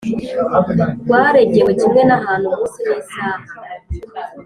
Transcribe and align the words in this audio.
Rwaregewe 1.05 1.71
kimwe 1.81 2.01
n 2.05 2.11
ahantu 2.17 2.45
umunsi 2.47 2.77
n 2.87 2.89
isaha 3.01 3.45